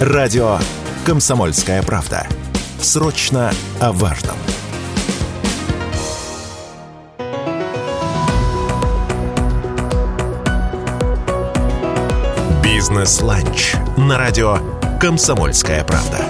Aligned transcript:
Радио 0.00 0.58
«Комсомольская 1.04 1.82
правда». 1.82 2.26
Срочно 2.80 3.52
о 3.80 3.92
важном. 3.92 4.34
«Бизнес-ланч» 12.64 13.74
на 13.98 14.16
радио 14.16 14.56
«Комсомольская 14.98 15.84
правда». 15.84 16.24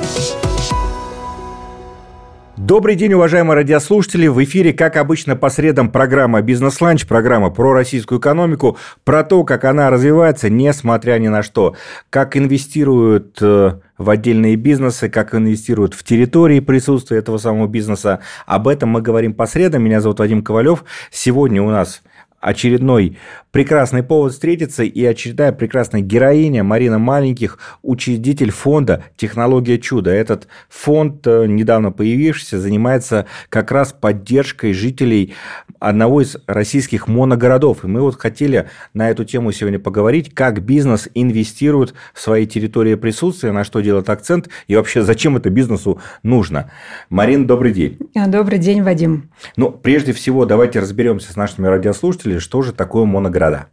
Добрый 2.70 2.94
день, 2.94 3.12
уважаемые 3.14 3.56
радиослушатели. 3.56 4.28
В 4.28 4.44
эфире, 4.44 4.72
как 4.72 4.96
обычно, 4.96 5.34
по 5.34 5.50
средам 5.50 5.90
программа 5.90 6.40
«Бизнес-ланч», 6.40 7.04
программа 7.04 7.50
про 7.50 7.72
российскую 7.72 8.20
экономику, 8.20 8.78
про 9.02 9.24
то, 9.24 9.42
как 9.42 9.64
она 9.64 9.90
развивается, 9.90 10.48
несмотря 10.48 11.18
ни 11.18 11.26
на 11.26 11.42
что, 11.42 11.74
как 12.10 12.36
инвестируют 12.36 13.38
э, 13.42 13.72
в 13.98 14.08
отдельные 14.08 14.54
бизнесы, 14.54 15.08
как 15.08 15.34
инвестируют 15.34 15.94
в 15.94 16.04
территории 16.04 16.60
присутствия 16.60 17.18
этого 17.18 17.38
самого 17.38 17.66
бизнеса. 17.66 18.20
Об 18.46 18.68
этом 18.68 18.90
мы 18.90 19.02
говорим 19.02 19.34
по 19.34 19.46
средам. 19.46 19.82
Меня 19.82 20.00
зовут 20.00 20.20
Вадим 20.20 20.44
Ковалев. 20.44 20.84
Сегодня 21.10 21.60
у 21.64 21.70
нас 21.70 22.02
очередной 22.40 23.18
прекрасный 23.52 24.02
повод 24.02 24.32
встретиться 24.32 24.84
и 24.84 25.04
очередная 25.04 25.52
прекрасная 25.52 26.00
героиня 26.00 26.62
Марина 26.62 26.98
Маленьких, 26.98 27.58
учредитель 27.82 28.50
фонда 28.50 29.04
«Технология 29.16 29.78
чуда». 29.78 30.10
Этот 30.10 30.46
фонд, 30.68 31.26
э, 31.26 31.46
недавно 31.46 31.90
появившийся, 31.90 32.60
занимается 32.60 33.26
как 33.48 33.72
раз 33.72 33.92
поддержкой 33.92 34.72
жителей 34.72 35.34
одного 35.78 36.20
из 36.22 36.36
российских 36.46 37.08
моногородов. 37.08 37.84
И 37.84 37.88
мы 37.88 38.02
вот 38.02 38.20
хотели 38.20 38.68
на 38.94 39.10
эту 39.10 39.24
тему 39.24 39.52
сегодня 39.52 39.78
поговорить, 39.78 40.32
как 40.34 40.62
бизнес 40.62 41.08
инвестирует 41.14 41.94
в 42.14 42.20
свои 42.20 42.46
территории 42.46 42.94
присутствия, 42.94 43.52
на 43.52 43.64
что 43.64 43.80
делает 43.80 44.08
акцент 44.10 44.48
и 44.68 44.76
вообще 44.76 45.02
зачем 45.02 45.36
это 45.36 45.50
бизнесу 45.50 46.00
нужно. 46.22 46.70
Марина, 47.08 47.46
добрый 47.46 47.72
день. 47.72 47.98
Добрый 48.14 48.58
день, 48.58 48.82
Вадим. 48.82 49.30
Ну, 49.56 49.70
прежде 49.70 50.12
всего, 50.12 50.44
давайте 50.44 50.80
разберемся 50.80 51.32
с 51.32 51.36
нашими 51.36 51.66
радиослушателями, 51.66 52.38
что 52.38 52.62
же 52.62 52.72
такое 52.72 53.04
моногород 53.04 53.39
города? 53.40 53.66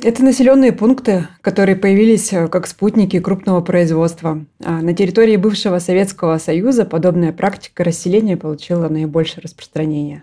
Это 0.00 0.24
населенные 0.24 0.72
пункты, 0.72 1.28
которые 1.42 1.76
появились 1.76 2.32
э, 2.32 2.48
как 2.48 2.66
спутники 2.66 3.20
крупного 3.20 3.60
производства. 3.60 4.44
А 4.64 4.80
на 4.80 4.94
территории 4.94 5.36
бывшего 5.36 5.80
Советского 5.80 6.38
Союза 6.38 6.86
подобная 6.86 7.32
практика 7.32 7.84
расселения 7.84 8.38
получила 8.38 8.88
наибольшее 8.88 9.42
распространение. 9.42 10.22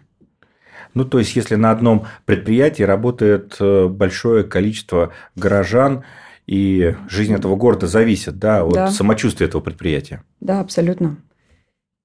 Ну, 0.96 1.06
то 1.06 1.20
есть, 1.20 1.36
если 1.36 1.54
на 1.54 1.70
одном 1.70 2.08
предприятии 2.26 2.82
работает 2.82 3.58
э, 3.60 3.88
большое 3.88 4.44
количество 4.44 5.12
горожан, 5.36 6.04
и 6.48 6.96
жизнь 7.08 7.36
этого 7.36 7.56
города 7.56 7.86
зависит 7.86 8.40
да, 8.40 8.64
от 8.64 8.74
да. 8.74 8.88
самочувствия 8.90 9.46
этого 9.46 9.62
предприятия. 9.62 10.24
Да, 10.40 10.62
абсолютно. 10.62 11.18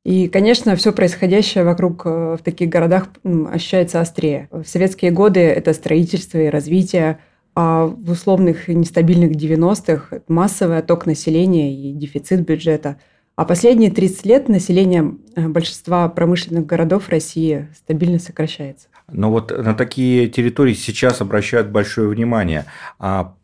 И, 0.04 0.28
конечно, 0.28 0.76
все 0.76 0.92
происходящее 0.92 1.64
вокруг 1.64 2.02
э, 2.04 2.36
в 2.38 2.42
таких 2.42 2.68
городах 2.68 3.08
ощущается 3.50 4.00
острее. 4.00 4.48
В 4.50 4.64
советские 4.64 5.10
годы 5.10 5.40
это 5.40 5.72
строительство 5.72 6.38
и 6.38 6.50
развитие, 6.50 7.20
а 7.56 7.86
в 7.86 8.10
условных 8.10 8.68
нестабильных 8.68 9.32
90-х 9.32 10.20
массовый 10.28 10.78
отток 10.78 11.06
населения 11.06 11.74
и 11.74 11.92
дефицит 11.92 12.42
бюджета. 12.42 12.98
А 13.36 13.46
последние 13.46 13.90
30 13.90 14.26
лет 14.26 14.48
население 14.48 15.14
э, 15.36 15.48
большинства 15.48 16.06
промышленных 16.10 16.66
городов 16.66 17.08
России 17.08 17.68
стабильно 17.74 18.18
сокращается. 18.18 18.88
Но 19.10 19.30
вот 19.30 19.50
на 19.56 19.74
такие 19.74 20.28
территории 20.28 20.74
сейчас 20.74 21.22
обращают 21.22 21.68
большое 21.68 22.08
внимание. 22.08 22.66
А 22.98 23.34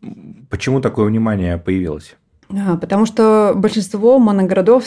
почему 0.50 0.81
такое 0.81 1.06
внимание 1.06 1.56
появилось? 1.56 2.16
А, 2.50 2.77
потому 2.77 3.06
что 3.06 3.53
большинство 3.55 4.19
моногородов 4.19 4.86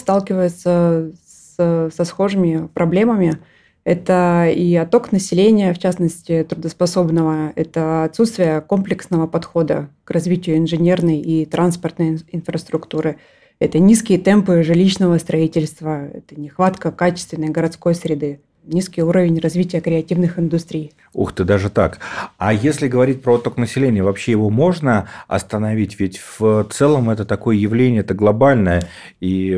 со 1.56 2.06
схожими 2.06 2.68
проблемами. 2.74 3.40
Это 3.84 4.50
и 4.50 4.76
отток 4.76 5.12
населения, 5.12 5.74
в 5.74 5.80
частности, 5.80 6.46
трудоспособного, 6.48 7.52
это 7.56 8.06
отсутствие 8.06 8.62
комплексного 8.62 9.28
подхода 9.28 9.90
к 10.06 10.12
развитию 10.12 10.58
инженерной 10.58 11.20
и 11.20 11.46
транспортной 11.46 12.20
инфраструктуры, 12.32 13.18
это 13.60 13.80
низкие 13.80 14.20
темпы 14.20 14.64
жилищного 14.64 15.18
строительства, 15.18 16.06
это 16.06 16.40
нехватка 16.40 16.92
качественной 16.92 17.50
городской 17.50 17.94
среды 17.94 18.40
низкий 18.66 19.04
уровень 19.04 19.40
развития 19.40 19.82
креативных 19.82 20.40
индустрий. 20.40 20.94
Ух 21.14 21.34
ты, 21.34 21.44
даже 21.44 21.70
так. 21.70 22.00
А 22.38 22.54
если 22.54 22.88
говорить 22.88 23.22
про 23.22 23.36
отток 23.36 23.58
населения, 23.58 24.04
вообще 24.04 24.32
его 24.32 24.50
можно 24.50 25.08
остановить? 25.28 26.00
Ведь 26.00 26.22
в 26.38 26.64
целом 26.72 27.10
это 27.10 27.26
такое 27.26 27.56
явление, 27.56 28.02
это 28.02 28.14
глобальное, 28.14 28.84
и 29.20 29.54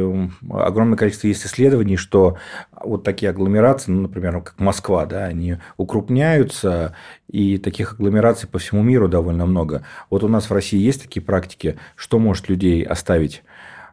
огромное 0.49 0.97
количество 0.97 1.27
есть 1.27 1.45
исследований, 1.45 1.97
что 1.97 2.37
вот 2.83 3.03
такие 3.03 3.29
агломерации, 3.29 3.91
ну, 3.91 4.01
например, 4.01 4.41
как 4.41 4.59
Москва, 4.59 5.05
да, 5.05 5.25
они 5.25 5.57
укрупняются, 5.77 6.93
и 7.29 7.57
таких 7.57 7.93
агломераций 7.93 8.47
по 8.47 8.59
всему 8.59 8.83
миру 8.83 9.07
довольно 9.07 9.45
много. 9.45 9.83
Вот 10.09 10.23
у 10.23 10.27
нас 10.27 10.49
в 10.49 10.53
России 10.53 10.79
есть 10.79 11.03
такие 11.03 11.21
практики, 11.21 11.77
что 11.95 12.19
может 12.19 12.49
людей 12.49 12.83
оставить 12.83 13.43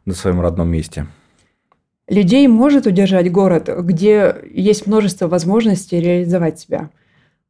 на 0.04 0.14
своем 0.14 0.40
родном 0.40 0.68
месте? 0.68 1.06
Людей 2.12 2.46
может 2.46 2.86
удержать 2.86 3.30
город, 3.32 3.68
где 3.80 4.36
есть 4.52 4.86
множество 4.86 5.28
возможностей 5.28 6.00
реализовать 6.00 6.60
себя? 6.60 6.90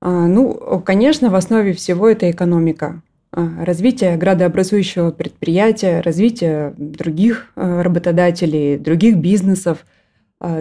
А, 0.00 0.26
ну, 0.26 0.80
конечно, 0.84 1.30
в 1.30 1.34
основе 1.34 1.72
всего 1.72 2.08
это 2.08 2.30
экономика. 2.30 3.02
А, 3.32 3.64
развитие 3.64 4.16
градообразующего 4.16 5.10
предприятия, 5.10 6.00
развитие 6.00 6.74
других 6.76 7.50
а, 7.56 7.82
работодателей, 7.82 8.78
других 8.78 9.16
бизнесов. 9.16 9.84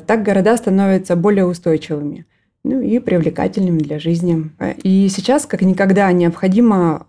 Так 0.05 0.21
города 0.21 0.55
становятся 0.57 1.15
более 1.15 1.47
устойчивыми 1.47 2.27
ну 2.63 2.81
и 2.81 2.99
привлекательными 2.99 3.79
для 3.79 3.97
жизни. 3.97 4.51
И 4.83 5.09
сейчас, 5.09 5.47
как 5.47 5.63
никогда, 5.63 6.11
необходимо, 6.11 7.07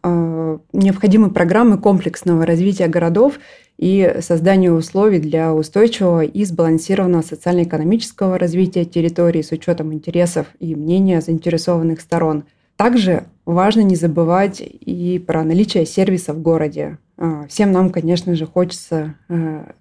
необходимы 0.73 1.31
программы 1.31 1.77
комплексного 1.77 2.47
развития 2.47 2.89
городов 2.89 3.39
и 3.79 4.19
созданию 4.21 4.75
условий 4.75 5.19
для 5.19 5.53
устойчивого 5.55 6.25
и 6.25 6.45
сбалансированного 6.45 7.23
социально-экономического 7.23 8.39
развития 8.39 8.85
территории 8.85 9.43
с 9.43 9.53
учетом 9.53 9.93
интересов 9.93 10.47
и 10.61 10.75
мнения 10.75 11.21
заинтересованных 11.21 12.01
сторон. 12.01 12.45
Также 12.77 13.25
важно 13.45 13.81
не 13.81 13.97
забывать 13.97 14.61
и 14.61 15.19
про 15.19 15.45
наличие 15.45 15.87
сервиса 15.87 16.33
в 16.33 16.41
городе. 16.41 16.99
А, 17.17 17.47
всем 17.49 17.73
нам, 17.73 17.91
конечно 17.91 18.35
же, 18.35 18.47
хочется 18.47 19.17
э, 19.29 19.73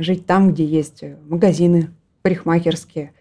жить 0.00 0.26
там, 0.26 0.52
где 0.52 0.64
есть 0.64 1.02
магазины, 1.28 1.90
парикмахерские, 2.22 3.12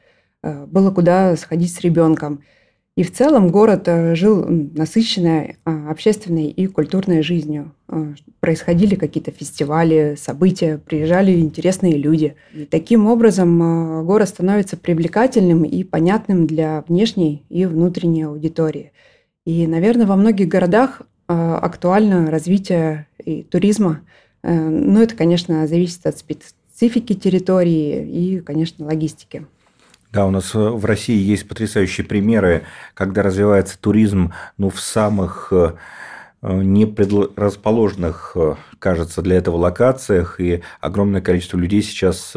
э, 0.43 0.65
было 0.65 0.91
куда 0.91 1.35
сходить 1.35 1.73
с 1.73 1.81
ребенком– 1.81 2.41
и 2.95 3.03
в 3.03 3.11
целом 3.11 3.49
город 3.49 3.87
э, 3.87 4.15
жил 4.15 4.45
насыщенной 4.47 5.57
а, 5.65 5.91
общественной 5.91 6.47
и 6.47 6.65
культурной 6.67 7.23
жизнью. 7.23 7.73
А, 7.89 8.13
происходили 8.39 8.95
какие-то 8.95 9.31
фестивали, 9.31 10.15
события, 10.17 10.77
приезжали 10.77 11.37
интересные 11.39 11.97
люди. 11.97 12.35
И 12.53 12.63
таким 12.63 13.07
образом 13.07 13.61
а, 13.61 14.03
город 14.03 14.29
становится 14.29 14.77
привлекательным 14.77 15.63
и 15.65 15.83
понятным 15.83 16.47
для 16.47 16.85
внешней 16.87 17.43
и 17.49 17.65
внутренней 17.65 18.23
аудитории. 18.23 18.93
И, 19.45 19.67
наверное, 19.67 20.05
во 20.05 20.15
многих 20.15 20.47
городах 20.47 21.01
актуально 21.27 22.29
развитие 22.31 23.07
и 23.23 23.43
туризма. 23.43 24.01
Э, 24.41 24.53
но 24.53 25.01
это, 25.01 25.15
конечно, 25.15 25.67
зависит 25.67 26.05
от 26.05 26.17
специфики 26.17 27.13
территории 27.13 28.07
и, 28.07 28.39
конечно, 28.39 28.85
логистики. 28.85 29.47
Да, 30.15 30.25
у 30.25 30.31
нас 30.31 30.55
э, 30.55 30.57
в 30.57 30.85
России 30.85 31.21
есть 31.21 31.45
потрясающие 31.45 32.07
примеры, 32.07 32.63
когда 32.93 33.21
развивается 33.21 33.77
туризм 33.77 34.31
ну, 34.57 34.69
в 34.69 34.79
самых 34.79 35.49
э, 35.51 35.73
э, 36.41 36.53
непредрасположенных, 36.53 38.37
кажется, 38.79 39.21
для 39.21 39.35
этого 39.35 39.57
локациях, 39.57 40.39
и 40.39 40.63
огромное 40.79 41.19
количество 41.19 41.57
людей 41.57 41.81
сейчас 41.81 42.33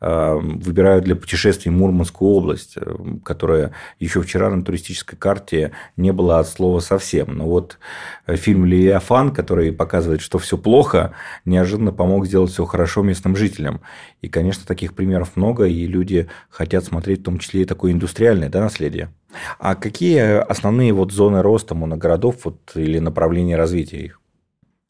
выбирают 0.00 1.04
для 1.04 1.14
путешествий 1.14 1.70
Мурманскую 1.70 2.30
область, 2.30 2.76
которая 3.22 3.72
еще 3.98 4.22
вчера 4.22 4.48
на 4.48 4.64
туристической 4.64 5.18
карте 5.18 5.72
не 5.96 6.10
была 6.12 6.38
от 6.38 6.48
слова 6.48 6.80
совсем. 6.80 7.36
Но 7.36 7.44
вот 7.44 7.78
фильм 8.26 8.64
«Левиафан», 8.64 9.32
который 9.32 9.72
показывает, 9.72 10.22
что 10.22 10.38
все 10.38 10.56
плохо, 10.56 11.12
неожиданно 11.44 11.92
помог 11.92 12.26
сделать 12.26 12.50
все 12.50 12.64
хорошо 12.64 13.02
местным 13.02 13.36
жителям. 13.36 13.82
И, 14.22 14.28
конечно, 14.28 14.64
таких 14.66 14.94
примеров 14.94 15.36
много, 15.36 15.64
и 15.64 15.86
люди 15.86 16.28
хотят 16.48 16.84
смотреть 16.84 17.20
в 17.20 17.24
том 17.24 17.38
числе 17.38 17.62
и 17.62 17.66
такое 17.66 17.92
индустриальное 17.92 18.48
да, 18.48 18.60
наследие. 18.60 19.10
А 19.58 19.74
какие 19.74 20.38
основные 20.38 20.92
вот 20.94 21.12
зоны 21.12 21.42
роста 21.42 21.74
моногородов 21.74 22.44
вот, 22.44 22.72
или 22.74 22.98
направления 22.98 23.56
развития 23.56 23.98
их? 23.98 24.20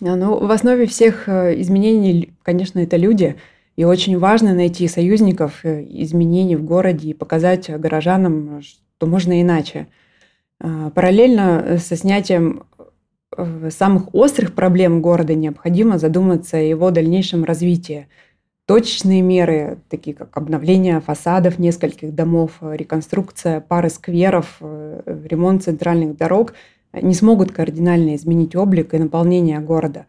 А, 0.03 0.15
ну, 0.15 0.39
в 0.39 0.51
основе 0.51 0.87
всех 0.87 1.29
э, 1.29 1.61
изменений, 1.61 2.33
конечно, 2.43 2.79
это 2.79 2.97
люди– 2.97 3.37
и 3.81 3.85
очень 3.85 4.19
важно 4.19 4.53
найти 4.53 4.87
союзников 4.89 5.61
э, 5.65 5.83
изменений 5.89 6.55
в 6.55 6.63
городе 6.63 7.09
и 7.09 7.15
показать 7.15 7.71
горожанам, 7.71 8.61
что 8.61 9.07
можно 9.07 9.41
иначе. 9.41 9.87
А, 10.61 10.91
параллельно 10.91 11.79
со 11.79 11.97
снятием 11.97 12.65
самых 13.71 14.15
острых 14.15 14.55
проблем 14.55 15.01
города 15.01 15.35
необходимо 15.35 15.97
задуматься 15.97 16.59
о 16.59 16.61
его 16.61 16.91
дальнейшем 16.91 17.45
развитии. 17.45 18.09
Точечные 18.67 19.23
меры, 19.23 19.79
такие 19.89 20.15
как 20.15 20.37
обновление 20.37 21.01
фасадов 21.01 21.59
нескольких 21.59 22.15
домов, 22.15 22.59
реконструкция 22.61 23.63
пары 23.63 23.89
скверов, 23.89 24.59
ремонт 24.61 25.65
центральных 25.65 26.19
дорог, 26.19 26.53
не 26.93 27.15
смогут 27.15 27.53
кардинально 27.53 28.15
изменить 28.17 28.55
облик 28.55 28.93
и 28.93 28.99
наполнение 28.99 29.59
города 29.61 30.05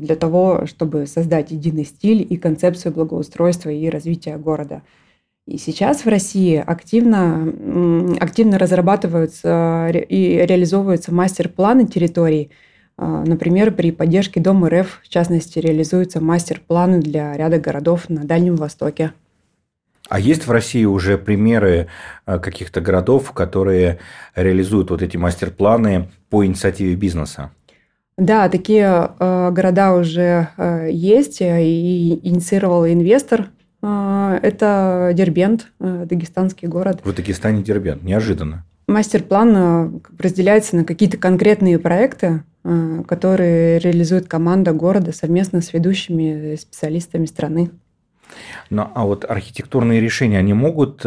для 0.00 0.16
того, 0.16 0.66
чтобы 0.66 1.06
создать 1.06 1.50
единый 1.50 1.84
стиль 1.84 2.26
и 2.28 2.36
концепцию 2.36 2.92
благоустройства 2.92 3.70
и 3.70 3.88
развития 3.88 4.36
города– 4.36 4.82
и 5.46 5.58
сейчас 5.58 6.04
в 6.04 6.08
России 6.08 6.56
активно, 6.56 8.16
активно 8.20 8.58
разрабатываются 8.58 9.88
и 9.88 10.46
реализовываются 10.46 11.12
мастер-планы 11.12 11.86
территорий. 11.86 12.50
А, 12.96 13.24
например, 13.24 13.72
при 13.72 13.90
поддержке 13.90 14.40
Дом 14.40 14.64
РФ, 14.64 15.00
в 15.02 15.08
частности, 15.08 15.58
реализуются 15.58 16.20
мастер-планы 16.20 17.00
для 17.00 17.36
ряда 17.36 17.58
городов 17.58 18.08
на 18.08 18.24
Дальнем 18.24 18.54
Востоке. 18.54 19.12
А 20.08 20.20
есть 20.20 20.46
в 20.46 20.50
России 20.52 20.84
уже 20.84 21.18
примеры 21.18 21.88
а, 22.24 22.38
каких-то 22.38 22.80
городов, 22.80 23.32
которые 23.32 23.98
реализуют 24.36 24.90
вот 24.90 25.02
эти 25.02 25.16
мастер-планы 25.16 26.08
по 26.30 26.46
инициативе 26.46 26.94
бизнеса? 26.94 27.50
Да, 28.18 28.48
такие 28.48 29.10
э, 29.18 29.50
города 29.52 29.94
уже 29.94 30.48
э, 30.56 30.88
есть, 30.90 31.40
и 31.40 32.20
инициировал 32.22 32.86
инвестор 32.86 33.48
а, 33.82 34.38
это 34.40 35.10
Дербент, 35.12 35.72
э, 35.80 36.06
дагестанский 36.08 36.68
город. 36.68 37.00
В 37.02 37.12
Дагестане 37.12 37.62
Дербент, 37.62 38.04
неожиданно. 38.04 38.64
Мастер-план 38.86 39.56
э, 39.56 39.90
разделяется 40.18 40.76
на 40.76 40.84
какие-то 40.84 41.16
конкретные 41.16 41.80
проекты, 41.80 42.44
э, 42.62 43.02
которые 43.08 43.80
реализует 43.80 44.28
команда 44.28 44.72
города 44.72 45.12
совместно 45.12 45.60
с 45.60 45.72
ведущими 45.72 46.54
специалистами 46.54 47.26
страны. 47.26 47.70
Ну, 48.70 48.88
а 48.94 49.04
вот 49.04 49.28
архитектурные 49.28 50.00
решения, 50.00 50.38
они 50.38 50.54
могут 50.54 51.04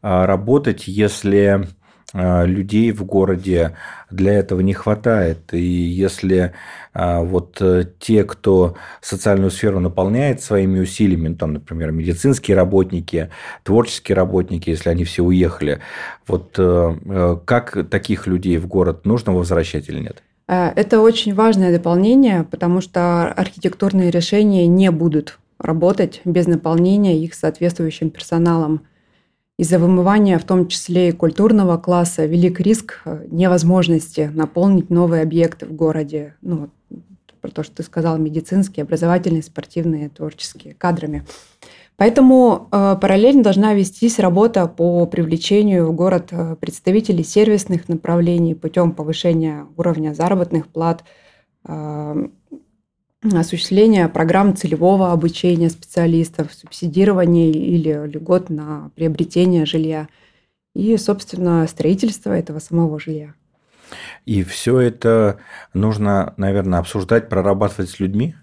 работать, 0.00 0.84
если 0.86 1.68
людей 2.14 2.92
в 2.92 3.04
городе 3.04 3.76
для 4.10 4.34
этого 4.34 4.60
не 4.60 4.72
хватает. 4.72 5.52
И 5.52 5.60
если 5.60 6.52
а, 6.94 7.22
вот 7.22 7.60
э, 7.60 7.86
те, 7.98 8.22
кто 8.22 8.76
социальную 9.00 9.50
сферу 9.50 9.80
наполняет 9.80 10.40
своими 10.40 10.78
усилиями, 10.78 11.28
ну, 11.28 11.34
там, 11.34 11.54
например, 11.54 11.90
медицинские 11.90 12.56
работники, 12.56 13.30
творческие 13.64 14.14
работники, 14.14 14.70
если 14.70 14.90
они 14.90 15.02
все 15.02 15.24
уехали, 15.24 15.80
вот 16.28 16.54
э, 16.56 16.94
э, 17.04 17.36
как 17.44 17.88
таких 17.90 18.28
людей 18.28 18.58
в 18.58 18.68
город 18.68 19.04
нужно 19.04 19.32
возвращать 19.32 19.88
или 19.88 19.98
нет? 19.98 20.22
Это 20.46 21.00
очень 21.00 21.34
важное 21.34 21.72
дополнение, 21.76 22.44
потому 22.44 22.82
что 22.82 23.32
архитектурные 23.32 24.10
решения 24.10 24.66
не 24.66 24.90
будут 24.90 25.38
работать 25.58 26.20
без 26.26 26.46
наполнения 26.46 27.18
их 27.18 27.34
соответствующим 27.34 28.10
персоналом. 28.10 28.82
Из-за 29.56 29.78
вымывания, 29.78 30.38
в 30.38 30.44
том 30.44 30.66
числе 30.66 31.10
и 31.10 31.12
культурного 31.12 31.76
класса, 31.78 32.26
велик 32.26 32.58
риск 32.60 33.02
э, 33.04 33.26
невозможности 33.30 34.30
наполнить 34.34 34.90
новые 34.90 35.22
объекты 35.22 35.66
в 35.66 35.72
городе. 35.72 36.34
Ну, 36.42 36.70
про 37.40 37.50
то, 37.50 37.62
что 37.62 37.76
ты 37.76 37.82
сказал, 37.82 38.16
медицинские, 38.16 38.84
образовательные, 38.84 39.42
спортивные, 39.42 40.08
творческие, 40.08 40.74
кадрами. 40.74 41.24
Поэтому 41.96 42.68
э, 42.72 42.96
параллельно 43.00 43.44
должна 43.44 43.74
вестись 43.74 44.18
работа 44.18 44.66
по 44.66 45.06
привлечению 45.06 45.86
в 45.86 45.94
город 45.94 46.28
э, 46.32 46.56
представителей 46.58 47.22
сервисных 47.22 47.88
направлений 47.88 48.54
путем 48.54 48.92
повышения 48.92 49.66
уровня 49.76 50.14
заработных 50.14 50.66
плат, 50.66 51.04
э, 51.68 52.28
осуществление 53.32 54.08
программ 54.08 54.56
целевого 54.56 55.12
обучения 55.12 55.70
специалистов, 55.70 56.52
субсидирование 56.52 57.50
или 57.50 58.06
льгот 58.06 58.50
на 58.50 58.90
приобретение 58.94 59.64
жилья 59.64 60.08
и, 60.74 60.96
собственно, 60.96 61.66
строительство 61.66 62.32
этого 62.32 62.58
самого 62.58 63.00
жилья. 63.00 63.34
И 64.26 64.42
все 64.42 64.78
это 64.80 65.38
нужно, 65.72 66.34
наверное, 66.36 66.80
обсуждать, 66.80 67.28
прорабатывать 67.28 67.90
с 67.90 68.00
людьми? 68.00 68.34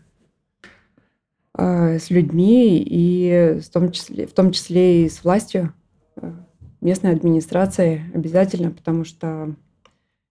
А, 1.53 1.97
с 1.99 2.09
людьми 2.09 2.79
и 2.79 3.59
в 3.59 3.69
том 3.69 3.91
числе, 3.91 4.25
в 4.25 4.33
том 4.33 4.51
числе 4.51 5.05
и 5.05 5.09
с 5.09 5.23
властью, 5.23 5.73
а, 6.15 6.33
местной 6.79 7.11
администрацией 7.11 8.03
обязательно, 8.13 8.71
потому 8.71 9.03
что 9.03 9.53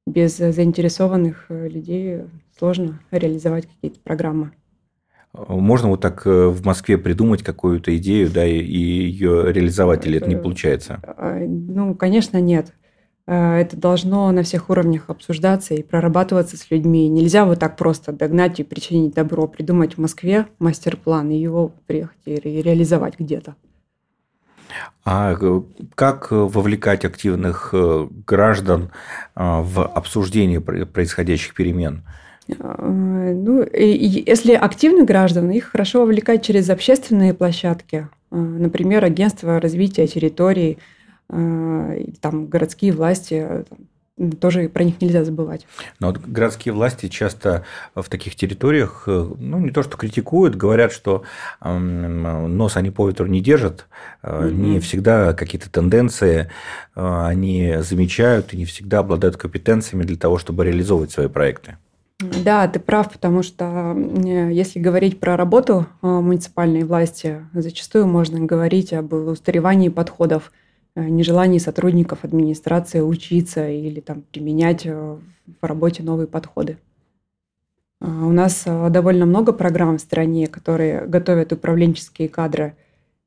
без 0.07 0.37
заинтересованных 0.37 1.47
людей 1.49 2.23
сложно 2.61 3.01
реализовать 3.11 3.67
какие-то 3.67 4.01
программы. 4.01 4.53
Можно 5.33 5.89
вот 5.89 6.01
так 6.03 6.27
э, 6.27 6.49
в 6.49 6.65
Москве 6.65 6.99
придумать 6.99 7.43
какую-то 7.43 7.97
идею, 7.97 8.31
да, 8.31 8.45
и 8.45 8.61
ее 8.61 9.51
реализовать, 9.51 10.05
или 10.05 10.19
это 10.19 10.29
не 10.29 10.37
получается? 10.37 11.01
А, 11.03 11.39
ну, 11.39 11.95
конечно, 11.95 12.39
нет. 12.41 12.75
А, 13.27 13.57
это 13.57 13.77
должно 13.77 14.31
на 14.33 14.43
всех 14.43 14.69
уровнях 14.69 15.05
обсуждаться 15.09 15.73
и 15.73 15.83
прорабатываться 15.83 16.59
с 16.59 16.71
людьми. 16.71 17.09
Нельзя 17.09 17.47
вот 17.47 17.61
так 17.61 17.77
просто 17.77 18.13
догнать 18.13 18.61
и 18.61 18.65
причинить 18.65 19.15
добро, 19.15 19.47
придумать 19.47 19.95
в 19.95 19.99
Москве 19.99 20.47
мастер-план 20.59 21.31
и 21.31 21.39
его 21.39 21.73
приехать 21.87 22.19
и 22.27 22.35
реализовать 22.35 23.19
где-то. 23.19 23.55
А 25.05 25.33
э, 25.41 25.63
как 25.95 26.31
вовлекать 26.31 27.05
активных 27.05 27.71
э, 27.73 28.09
граждан 28.27 28.91
в 29.37 29.87
обсуждение 29.87 30.61
происходящих 30.61 31.55
перемен? 31.55 32.05
Э, 32.59 33.33
ну, 33.35 33.63
и 33.63 34.25
если 34.27 34.55
активных 34.55 35.07
граждан, 35.07 35.51
их 35.51 35.67
хорошо 35.67 36.01
вовлекать 36.01 36.45
через 36.45 36.71
общественные 36.71 37.35
площадки, 37.35 38.09
э, 38.31 38.37
например, 38.37 39.05
агентство 39.05 39.61
развития 39.61 40.07
территорий, 40.07 40.79
э, 41.29 42.05
там 42.21 42.47
городские 42.47 42.93
власти, 42.93 43.65
тоже 44.39 44.69
про 44.69 44.85
них 44.85 45.01
нельзя 45.01 45.25
забывать. 45.25 45.67
Но 45.99 46.09
вот 46.09 46.19
городские 46.19 46.75
власти 46.75 47.09
часто 47.09 47.65
в 47.95 48.07
таких 48.11 48.37
территориях, 48.37 49.05
ну, 49.07 49.59
не 49.61 49.71
то 49.71 49.83
что 49.83 49.97
критикуют, 49.97 50.57
говорят, 50.57 50.93
что 50.93 51.23
нос 51.63 52.77
они 52.77 52.91
по 52.91 53.09
ветру 53.09 53.25
не 53.25 53.41
держат, 53.41 53.87
mm-hmm. 54.23 54.53
не 54.53 54.81
всегда 54.81 55.33
какие-то 55.33 55.71
тенденции 55.71 56.51
они 56.95 57.77
замечают 57.79 58.53
и 58.53 58.59
не 58.59 58.67
всегда 58.67 58.99
обладают 58.99 59.39
компетенциями 59.39 60.03
для 60.03 60.19
того, 60.19 60.37
чтобы 60.37 60.67
реализовывать 60.67 61.13
свои 61.13 61.29
проекты. 61.29 61.79
Да, 62.21 62.69
ты 62.69 62.79
прав, 62.81 63.11
потому 63.11 63.43
что 63.43 63.97
если 63.97 64.79
говорить 64.79 65.21
про 65.21 65.37
работу 65.37 65.87
э, 66.03 66.07
муниципальной 66.07 66.85
власти, 66.85 67.47
зачастую 67.55 68.07
можно 68.07 68.41
говорить 68.41 68.93
об 68.93 69.15
устаревании 69.15 69.89
подходов, 69.89 70.53
э, 70.95 71.03
нежелании 71.03 71.59
сотрудников 71.59 72.25
администрации 72.25 73.01
учиться 73.01 73.69
или 73.69 74.01
там, 74.01 74.23
применять 74.31 74.85
э, 74.85 75.17
в 75.61 75.67
работе 75.67 76.03
новые 76.03 76.27
подходы. 76.27 76.77
У 78.03 78.33
нас 78.33 78.65
довольно 78.65 79.27
много 79.27 79.53
программ 79.53 79.99
в 79.99 80.01
стране, 80.01 80.47
которые 80.47 81.07
готовят 81.07 81.53
управленческие 81.53 82.31
кадры 82.31 82.75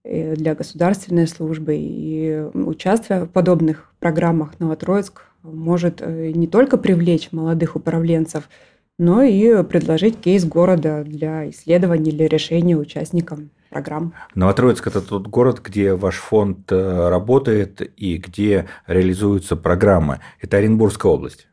для 0.04 0.56
государственной 0.56 1.28
службы. 1.28 1.76
И 1.78 2.44
участвуя 2.56 3.26
в 3.26 3.30
подобных 3.30 3.94
программах, 4.00 4.60
Новотроицк 4.60 5.26
может 5.44 6.02
не 6.02 6.48
только 6.48 6.78
привлечь 6.78 7.32
молодых 7.32 7.76
управленцев– 7.76 8.50
но 8.98 9.24
и 9.24 9.64
предложить 9.64 10.20
кейс 10.20 10.46
города 10.46 11.04
для 11.04 11.50
исследования 11.50 12.12
или 12.12 12.24
решения 12.24 12.78
участникам 12.78 13.50
программ. 13.70 14.14
Новотроицк– 14.36 14.86
это 14.88 15.02
тот 15.02 15.28
город, 15.28 15.62
где 15.64 15.96
ваш 15.96 16.16
фонд 16.16 16.72
э, 16.72 17.10
работает 17.10 17.82
и 18.00 18.18
где 18.18 18.68
реализуются 18.86 19.56
программы. 19.56 20.20
Это 20.40 20.58
Оренбургская 20.58 21.12
область. 21.12 21.48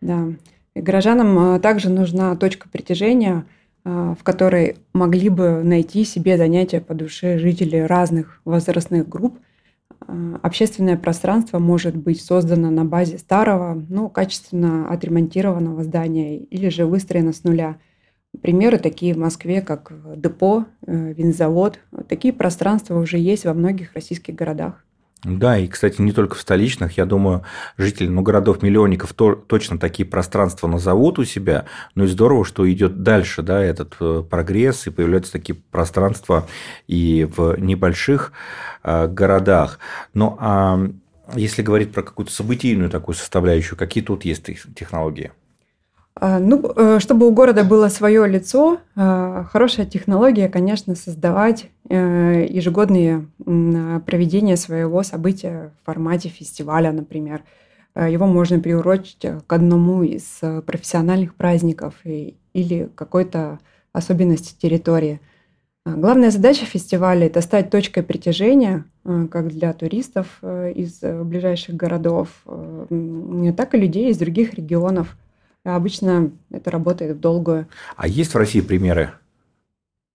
Да. 0.00 0.28
И 0.74 0.80
горожанам 0.80 1.56
э, 1.56 1.60
также 1.60 1.90
нужна 1.90 2.34
точка 2.36 2.68
притяжения, 2.70 3.44
э, 3.84 4.14
в 4.18 4.24
которой 4.24 4.78
могли 4.94 5.28
бы 5.28 5.62
найти 5.62 6.04
себе 6.04 6.38
занятия 6.38 6.80
по 6.80 6.94
душе 6.94 7.38
жители 7.38 7.76
разных 7.76 8.40
возрастных 8.44 9.06
групп– 9.06 9.38
общественное 10.42 10.96
пространство 10.96 11.58
может 11.58 11.96
быть 11.96 12.22
создано 12.22 12.70
на 12.70 12.84
базе 12.84 13.18
старого, 13.18 13.74
но 13.88 14.08
качественно 14.08 14.88
отремонтированного 14.88 15.84
здания 15.84 16.38
или 16.38 16.68
же 16.68 16.86
выстроено 16.86 17.32
с 17.32 17.44
нуля. 17.44 17.78
Примеры 18.40 18.78
такие 18.78 19.14
в 19.14 19.18
Москве, 19.18 19.62
как 19.62 19.92
депо, 20.16 20.66
э, 20.86 21.12
винзавод. 21.12 21.80
Такие 22.08 22.32
пространства 22.32 22.98
уже 22.98 23.18
есть 23.18 23.44
во 23.44 23.54
многих 23.54 23.94
российских 23.94 24.34
городах. 24.34 24.85
Да, 25.26 25.58
и, 25.58 25.66
кстати, 25.66 26.00
не 26.00 26.12
только 26.12 26.36
в 26.36 26.40
столичных, 26.40 26.96
я 26.98 27.04
думаю, 27.04 27.42
жители 27.76 28.06
ну, 28.06 28.22
городов-миллионников 28.22 29.12
то, 29.12 29.34
точно 29.34 29.76
такие 29.76 30.06
пространства 30.06 30.68
назовут 30.68 31.18
у 31.18 31.24
себя, 31.24 31.64
но 31.96 32.04
и 32.04 32.06
здорово, 32.06 32.44
что 32.44 32.70
идет 32.70 33.02
дальше 33.02 33.42
да, 33.42 33.60
этот 33.60 33.96
э, 33.98 34.22
прогресс, 34.22 34.86
и 34.86 34.90
появляются 34.90 35.32
такие 35.32 35.58
пространства 35.72 36.46
и 36.86 37.28
в 37.36 37.58
небольших 37.58 38.32
э, 38.84 39.08
городах. 39.08 39.80
Ну, 40.14 40.36
а 40.38 40.78
если 41.34 41.62
говорить 41.62 41.90
про 41.90 42.04
какую-то 42.04 42.30
событийную 42.30 42.88
такую 42.88 43.16
составляющую, 43.16 43.76
какие 43.76 44.04
тут 44.04 44.24
есть 44.24 44.44
технологии? 44.76 45.32
А, 46.18 46.38
ну, 46.38 46.72
э, 46.74 46.98
чтобы 46.98 47.28
у 47.28 47.32
города 47.32 47.62
было 47.62 47.88
свое 47.88 48.26
лицо, 48.26 48.78
э, 48.96 49.44
хорошая 49.50 49.84
технология, 49.84 50.48
конечно, 50.48 50.94
создавать 50.94 51.68
э, 51.90 52.46
ежегодные 52.48 53.26
проведения 53.38 54.56
своего 54.56 55.02
события 55.02 55.72
в 55.82 55.84
формате 55.84 56.28
фестиваля, 56.30 56.90
например. 56.92 57.42
Его 57.94 58.26
можно 58.26 58.58
приурочить 58.60 59.24
к 59.46 59.52
одному 59.52 60.02
из 60.02 60.40
профессиональных 60.66 61.34
праздников 61.34 61.94
или 62.04 62.90
какой-то 62.94 63.58
особенности 63.92 64.54
территории. 64.60 65.20
Главная 65.86 66.30
задача 66.30 66.66
фестиваля– 66.66 67.26
это 67.28 67.40
стать 67.40 67.70
точкой 67.70 68.02
притяжения 68.02 68.84
как 69.04 69.48
для 69.48 69.72
туристов 69.72 70.42
из 70.42 71.00
ближайших 71.00 71.74
городов, 71.74 72.28
так 73.56 73.74
и 73.74 73.78
людей 73.78 74.10
из 74.10 74.18
других 74.18 74.52
регионов– 74.54 75.16
Обычно 75.74 76.30
это 76.50 76.70
работает 76.70 77.16
в 77.16 77.20
долгую. 77.20 77.66
А 77.96 78.06
есть 78.06 78.34
в 78.34 78.38
России 78.38 78.60
примеры? 78.60 79.12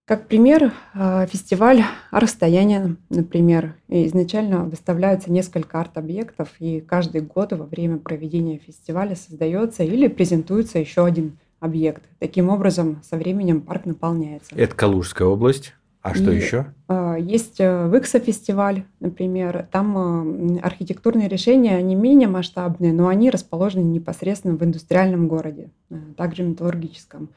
Как 0.06 0.28
пример, 0.28 0.74
э, 0.94 1.28
фестиваль 1.28 1.84
«Расстояние», 2.12 2.96
например. 3.10 3.76
Изначально 3.88 4.66
выставляются 4.66 5.32
несколько 5.32 5.80
арт-объектов, 5.80 6.50
и 6.60 6.82
каждый 6.82 7.22
год 7.22 7.54
во 7.54 7.66
время 7.66 7.98
проведения 7.98 8.58
фестиваля 8.58 9.16
создается 9.16 9.84
или 9.84 10.08
презентуется 10.08 10.80
еще 10.80 11.06
один 11.06 11.38
объект. 11.60 12.04
Таким 12.20 12.50
образом, 12.50 13.02
со 13.04 13.16
временем 13.16 13.62
парк 13.62 13.86
наполняется. 13.86 14.56
Это 14.56 14.76
Калужская 14.76 15.28
область. 15.28 15.76
А 16.02 16.16
что 16.16 16.32
и, 16.32 16.36
еще? 16.36 16.74
Э, 16.88 17.16
есть 17.20 17.60
э, 17.60 17.88
Выкса 17.88 18.20
фестиваль, 18.20 18.86
например. 19.00 19.68
Там 19.72 20.58
э, 20.58 20.60
архитектурные 20.60 21.28
решения, 21.28 21.76
они 21.76 21.96
менее 21.96 22.28
масштабные, 22.28 22.92
но 22.92 23.08
они 23.08 23.30
расположены 23.30 23.84
непосредственно 23.84 24.56
в 24.56 24.64
индустриальном 24.64 25.28
городе, 25.28 25.70
также 26.18 26.44
металлургическом. 26.44 27.30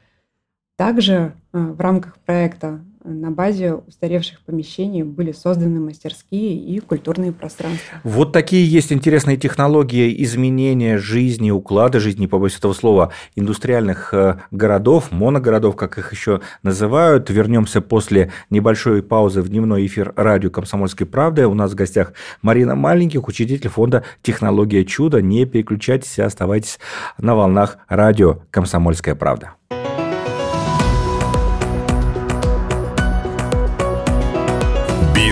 Также 0.76 1.34
в 1.52 1.80
рамках 1.80 2.18
проекта 2.18 2.80
на 3.04 3.30
базе 3.30 3.74
устаревших 3.74 4.40
помещений 4.40 5.02
были 5.02 5.32
созданы 5.32 5.78
мастерские 5.78 6.56
и 6.56 6.80
культурные 6.80 7.32
пространства. 7.32 7.98
Вот 8.02 8.32
такие 8.32 8.66
есть 8.66 8.92
интересные 8.92 9.36
технологии 9.36 10.22
изменения 10.24 10.96
жизни, 10.96 11.50
уклада 11.50 12.00
жизни, 12.00 12.26
побоюсь 12.26 12.56
этого 12.56 12.72
слова, 12.72 13.12
индустриальных 13.36 14.14
э, 14.14 14.38
городов, 14.50 15.12
моногородов, 15.12 15.76
как 15.76 15.98
их 15.98 16.12
еще 16.12 16.40
называют. 16.62 17.28
Вернемся 17.28 17.82
после 17.82 18.32
небольшой 18.48 19.02
паузы 19.02 19.42
в 19.42 19.48
дневной 19.50 19.86
эфир 19.86 20.14
радио 20.16 20.50
«Комсомольской 20.50 21.06
правды». 21.06 21.46
У 21.46 21.54
нас 21.54 21.72
в 21.72 21.74
гостях 21.74 22.14
Марина 22.40 22.74
Маленьких, 22.74 23.28
учредитель 23.28 23.68
фонда 23.68 24.02
«Технология 24.22 24.84
чуда». 24.84 25.20
Не 25.20 25.44
переключайтесь, 25.44 26.18
оставайтесь 26.18 26.78
на 27.18 27.34
волнах 27.34 27.76
радио 27.88 28.38
«Комсомольская 28.50 29.14
правда». 29.14 29.52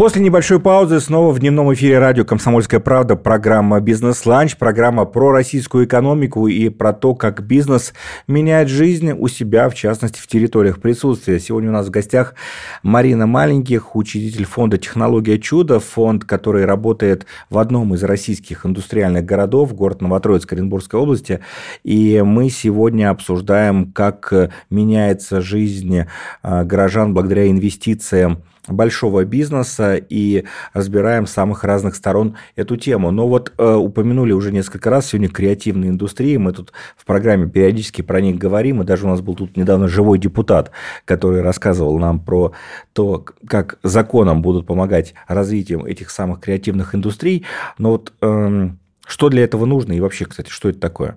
После 0.00 0.22
небольшой 0.22 0.60
паузы 0.60 0.98
снова 0.98 1.30
в 1.30 1.40
дневном 1.40 1.74
эфире 1.74 1.98
радио 1.98 2.24
«Комсомольская 2.24 2.80
правда» 2.80 3.16
программа 3.16 3.80
«Бизнес-ланч», 3.80 4.56
программа 4.56 5.04
про 5.04 5.30
российскую 5.30 5.84
экономику 5.84 6.48
и 6.48 6.70
про 6.70 6.94
то, 6.94 7.14
как 7.14 7.42
бизнес 7.42 7.92
меняет 8.26 8.70
жизнь 8.70 9.12
у 9.12 9.28
себя, 9.28 9.68
в 9.68 9.74
частности, 9.74 10.18
в 10.18 10.26
территориях 10.26 10.80
присутствия. 10.80 11.38
Сегодня 11.38 11.68
у 11.68 11.74
нас 11.74 11.88
в 11.88 11.90
гостях 11.90 12.34
Марина 12.82 13.26
Маленьких, 13.26 13.94
учредитель 13.94 14.46
фонда 14.46 14.78
«Технология 14.78 15.38
чуда», 15.38 15.80
фонд, 15.80 16.24
который 16.24 16.64
работает 16.64 17.26
в 17.50 17.58
одном 17.58 17.94
из 17.94 18.02
российских 18.02 18.64
индустриальных 18.64 19.26
городов, 19.26 19.74
город 19.74 20.00
Новотроицк 20.00 20.50
Оренбургской 20.50 20.98
области. 20.98 21.40
И 21.84 22.22
мы 22.24 22.48
сегодня 22.48 23.10
обсуждаем, 23.10 23.92
как 23.92 24.32
меняется 24.70 25.42
жизнь 25.42 26.06
а, 26.42 26.64
горожан 26.64 27.12
благодаря 27.12 27.50
инвестициям 27.50 28.44
большого 28.70 29.24
бизнеса 29.24 29.96
и 29.96 30.44
разбираем 30.72 31.26
с 31.26 31.32
самых 31.32 31.64
разных 31.64 31.94
сторон 31.94 32.36
эту 32.56 32.76
тему. 32.76 33.10
Но 33.10 33.28
вот 33.28 33.52
э, 33.56 33.74
упомянули 33.74 34.32
уже 34.32 34.52
несколько 34.52 34.90
раз 34.90 35.06
сегодня 35.06 35.28
креативные 35.28 35.90
индустрии. 35.90 36.36
Мы 36.36 36.52
тут 36.52 36.72
в 36.96 37.04
программе 37.04 37.48
периодически 37.48 38.02
про 38.02 38.20
них 38.20 38.38
говорим. 38.38 38.82
И 38.82 38.84
даже 38.84 39.06
у 39.06 39.08
нас 39.08 39.20
был 39.20 39.34
тут 39.34 39.56
недавно 39.56 39.88
живой 39.88 40.18
депутат, 40.18 40.70
который 41.04 41.42
рассказывал 41.42 41.98
нам 41.98 42.20
про 42.20 42.52
то, 42.92 43.24
как 43.46 43.78
законом 43.82 44.42
будут 44.42 44.66
помогать 44.66 45.14
развитию 45.26 45.84
этих 45.84 46.10
самых 46.10 46.40
креативных 46.40 46.94
индустрий. 46.94 47.44
Но 47.78 47.90
вот 47.92 48.12
э, 48.20 48.70
что 49.06 49.28
для 49.28 49.44
этого 49.44 49.66
нужно 49.66 49.92
и 49.92 50.00
вообще, 50.00 50.24
кстати, 50.24 50.50
что 50.50 50.68
это 50.68 50.78
такое? 50.78 51.16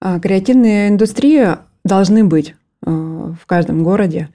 А, 0.00 0.18
креативные 0.20 0.88
индустрии 0.88 1.56
должны 1.84 2.24
быть 2.24 2.54
э, 2.84 2.90
в 2.90 3.46
каждом 3.46 3.82
городе. 3.82 4.30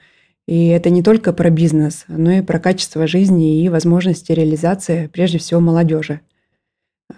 И 0.51 0.67
это 0.67 0.89
не 0.89 1.01
только 1.01 1.31
про 1.31 1.49
бизнес, 1.49 2.03
но 2.09 2.29
и 2.29 2.41
про 2.41 2.59
качество 2.59 3.07
жизни 3.07 3.63
и 3.63 3.69
возможности 3.69 4.33
реализации, 4.33 5.07
прежде 5.07 5.37
всего, 5.37 5.61
молодежи. 5.61 6.19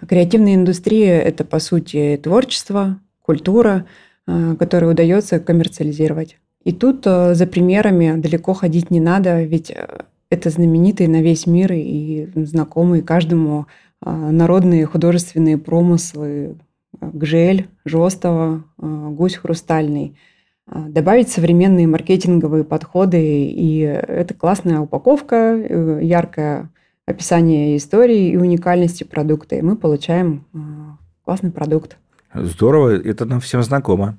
Креативная 0.08 0.54
индустрия– 0.54 1.18
это, 1.20 1.42
по 1.44 1.58
сути, 1.58 2.20
творчество, 2.22 3.00
культура, 3.22 3.86
э, 4.28 4.54
которую 4.56 4.92
удается 4.92 5.40
коммерциализировать. 5.40 6.38
И 6.62 6.70
тут 6.70 7.08
э, 7.08 7.34
за 7.34 7.48
примерами 7.48 8.20
далеко 8.20 8.54
ходить 8.54 8.92
не 8.92 9.00
надо, 9.00 9.42
ведь 9.42 9.72
э, 9.72 10.04
это 10.30 10.50
знаменитые 10.50 11.08
на 11.08 11.20
весь 11.20 11.48
мир 11.48 11.72
и 11.72 12.28
знакомые 12.36 13.02
каждому 13.02 13.66
народные 14.00 14.86
художественные 14.86 15.58
промыслы 15.58 16.54
Гжель, 17.00 17.66
Жостова, 17.84 18.62
Гусь 18.78 19.34
Хрустальный– 19.34 20.16
добавить 20.66 21.28
современные 21.28 21.86
маркетинговые 21.86 22.64
подходы, 22.64 23.20
и 23.20 23.80
это 23.80 24.34
классная 24.34 24.80
упаковка, 24.80 25.36
э, 25.36 26.00
яркое 26.02 26.70
описание 27.06 27.76
истории 27.76 28.30
и 28.30 28.36
уникальности 28.36 29.04
продукта, 29.04 29.56
и 29.56 29.62
мы 29.62 29.76
получаем 29.76 30.46
а, 30.54 30.96
классный 31.24 31.50
продукт. 31.50 31.98
Здорово, 32.32 32.96
это 32.96 33.26
нам 33.26 33.40
всем 33.40 33.62
знакомо. 33.62 34.16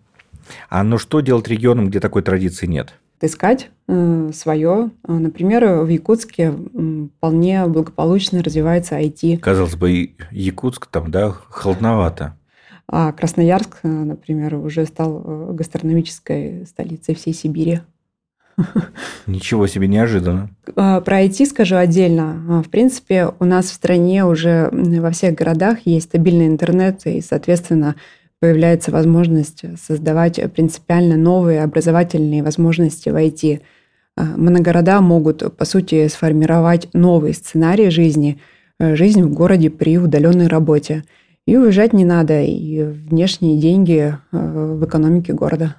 А 0.69 0.83
ну 0.83 0.99
что 0.99 1.21
делать 1.21 1.47
регионам, 1.47 1.89
где 1.89 1.99
такой 1.99 2.21
традиции 2.21 2.67
нет? 2.67 2.93
Искать 3.21 3.71
э, 3.87 4.29
свое. 4.33 4.91
А, 5.03 5.13
например, 5.13 5.81
в 5.83 5.87
Якутске 5.87 6.53
вполне 7.17 7.65
благополучно 7.65 8.43
развивается 8.43 8.99
IT. 8.99 9.39
Казалось 9.39 9.75
бы, 9.75 10.11
Якутск 10.29 10.85
там, 10.85 11.09
да, 11.09 11.31
холодновато. 11.31 12.37
А 12.87 13.11
Красноярск, 13.11 13.79
э, 13.83 13.87
например, 13.87 14.55
уже 14.55 14.85
стал 14.85 15.23
э, 15.25 15.53
гастрономической 15.53 16.65
столицей 16.65 17.15
всей 17.15 17.33
Сибири. 17.33 17.81
Ничего 19.27 19.67
себе, 19.67 19.87
неожиданно. 19.87 20.49
А, 20.75 21.01
про 21.01 21.23
IT 21.23 21.45
скажу 21.45 21.75
отдельно. 21.75 22.41
А, 22.47 22.63
в 22.63 22.69
принципе, 22.69 23.31
у 23.39 23.45
нас 23.45 23.65
в 23.65 23.73
стране 23.73 24.25
уже 24.25 24.69
во 24.71 25.11
всех 25.11 25.35
городах 25.35 25.79
есть 25.85 26.07
стабильный 26.07 26.47
интернет, 26.47 27.05
и, 27.05 27.21
соответственно, 27.21 27.95
появляется 28.39 28.91
возможность 28.91 29.63
создавать 29.81 30.39
принципиально 30.53 31.17
новые 31.17 31.63
образовательные 31.63 32.43
возможности 32.43 33.09
в 33.09 33.15
IT. 33.15 33.61
А, 34.15 34.23
моногорода 34.37 35.01
могут, 35.01 35.57
по 35.57 35.65
сути, 35.65 36.07
сформировать 36.07 36.87
новый 36.93 37.33
сценарий 37.33 37.89
жизни, 37.89 38.39
э, 38.79 38.95
жизнь 38.95 39.23
в 39.23 39.33
городе 39.33 39.69
при 39.71 39.97
удаленной 39.97 40.47
работе– 40.47 41.03
и 41.45 41.57
уезжать 41.57 41.93
не 41.93 42.05
надо, 42.05 42.41
и 42.41 42.83
внешние 42.83 43.59
деньги 43.59 44.17
э, 44.31 44.37
в 44.37 44.85
экономике 44.85 45.33
города. 45.33 45.75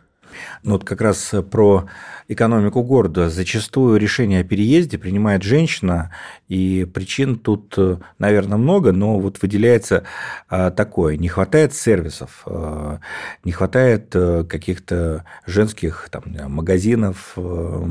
Ну 0.62 0.72
вот 0.72 0.84
как 0.84 1.00
раз 1.00 1.34
про 1.50 1.86
экономику 2.28 2.82
города. 2.82 3.30
Зачастую 3.30 3.98
решение 3.98 4.40
о 4.40 4.44
переезде 4.44 4.98
принимает 4.98 5.42
женщина, 5.42 6.12
и 6.48 6.84
причин 6.84 7.38
тут, 7.38 7.76
наверное, 8.18 8.58
много, 8.58 8.92
но 8.92 9.18
вот 9.18 9.40
выделяется 9.40 10.04
а, 10.48 10.70
такое. 10.70 11.16
Не 11.16 11.28
хватает 11.28 11.74
сервисов, 11.74 12.42
а, 12.46 13.00
не 13.44 13.52
хватает 13.52 14.10
э, 14.14 14.44
каких-то 14.44 15.24
женских 15.46 16.08
там, 16.10 16.24
магазинов, 16.48 17.32
э, 17.36 17.86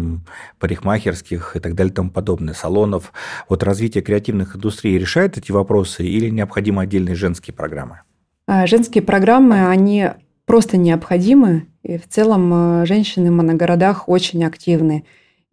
парикмахерских 0.60 1.56
и 1.56 1.60
так 1.60 1.76
далее 1.76 1.92
и 1.92 1.96
тому 1.96 2.10
подобное, 2.10 2.54
салонов. 2.54 3.14
Вот 3.50 3.64
развитие 3.64 4.04
креативных 4.04 4.56
индустрий 4.56 4.98
решает 4.98 5.38
эти 5.38 5.52
вопросы 5.52 6.06
или 6.06 6.30
необходимы 6.30 6.84
отдельные 6.84 7.16
женские 7.16 7.54
программы? 7.54 8.02
А, 8.48 8.68
женские 8.68 9.04
программы, 9.04 9.68
они 9.68 10.12
просто 10.46 10.78
необходимы. 10.78 11.68
И 11.84 11.98
в 11.98 12.08
целом 12.08 12.52
э, 12.54 12.86
женщины 12.86 13.32
в 13.32 13.36
моногородах 13.36 14.10
очень 14.10 14.44
активны. 14.44 15.06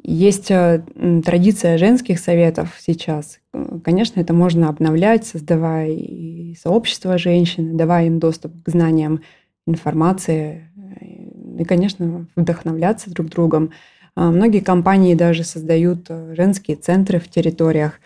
Есть 0.03 0.51
э, 0.51 0.83
традиция 1.25 1.79
женских 1.79 2.19
советов 2.19 2.77
сейчас. 2.81 3.39
Конечно, 3.85 4.21
это 4.21 4.33
можно 4.33 4.69
обновлять, 4.69 5.27
создавая 5.27 5.91
и 5.91 6.57
сообщество 6.61 7.19
женщин, 7.19 7.77
давая 7.77 8.07
им 8.07 8.19
доступ 8.19 8.53
к 8.63 8.69
знаниям, 8.69 9.21
информации, 9.67 10.69
и, 11.59 11.65
конечно, 11.65 12.27
вдохновляться 12.35 13.11
друг 13.11 13.29
другом. 13.29 13.71
Многие 14.17 14.61
компании 14.61 15.15
даже 15.15 15.45
создают 15.45 16.09
женские 16.09 16.77
центры 16.77 17.21
в 17.21 17.29
территориях. 17.29 18.01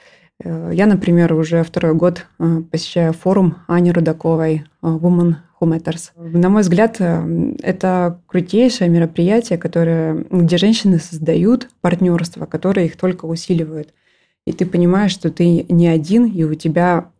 Я, 0.44 0.86
например, 0.86 1.32
уже 1.32 1.62
второй 1.62 1.94
год 1.94 2.26
посещаю 2.70 3.12
форум 3.14 3.56
Ани 3.68 3.90
Рудаковой 3.90 4.64
Women 4.82 5.36
Matters. 5.64 6.10
На 6.16 6.48
мой 6.48 6.62
взгляд, 6.62 7.00
это 7.00 8.20
крутейшее 8.26 8.90
мероприятие, 8.90 9.58
которое, 9.58 10.24
где 10.30 10.56
женщины 10.56 10.98
создают 10.98 11.68
партнерства, 11.80 12.46
которые 12.46 12.86
их 12.86 12.96
только 12.96 13.24
усиливают. 13.24 13.94
И 14.46 14.52
ты 14.52 14.66
понимаешь, 14.66 15.12
что 15.12 15.30
ты 15.30 15.64
не 15.68 15.88
один, 15.88 16.26
и 16.26 16.44
у 16.44 16.54
тебя 16.54 17.10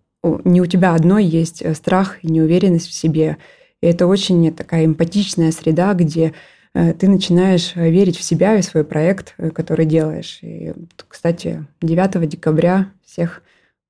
не 0.45 0.61
у 0.61 0.67
тебя 0.67 0.95
одной 0.95 1.25
есть 1.25 1.63
э, 1.63 1.75
страх 1.75 2.23
и 2.23 2.29
неуверенность 2.29 2.89
в 2.89 2.95
себе. 2.95 3.39
И 3.83 3.87
это 3.87 4.07
очень 4.07 4.53
такая 4.53 4.85
эмпатичная 4.85 5.53
среда, 5.53 5.95
где 5.95 6.33
э, 6.75 6.93
ты 6.95 7.09
начинаешь 7.09 7.73
э, 7.75 7.91
верить 7.91 8.17
в 8.17 8.23
себя 8.23 8.57
и 8.57 8.63
в 8.63 8.65
свой 8.65 8.85
проект, 8.85 9.35
который 9.55 9.87
делаешь. 9.87 10.39
И, 10.43 10.73
кстати, 11.09 11.67
9 11.83 12.29
декабря 12.29 12.91
всех 13.05 13.43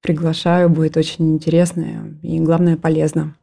приглашаю, 0.02 0.68
будет 0.68 0.96
очень 0.96 1.32
интересно 1.34 2.16
и, 2.22 2.38
главное, 2.40 2.76
полезно. 2.76 3.34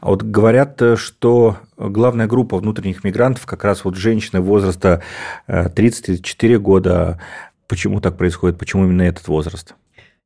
А 0.00 0.10
вот 0.10 0.22
говорят, 0.22 0.80
что 0.96 1.56
главная 1.76 2.26
группа 2.26 2.56
внутренних 2.56 3.04
мигрантов 3.04 3.46
как 3.46 3.64
раз 3.64 3.84
вот 3.84 3.96
женщины 3.96 4.40
возраста 4.40 5.02
30-34 5.48 6.58
года. 6.58 7.20
Почему 7.68 8.00
так 8.00 8.16
происходит? 8.16 8.58
Почему 8.58 8.84
именно 8.84 9.02
этот 9.02 9.28
возраст? 9.28 9.74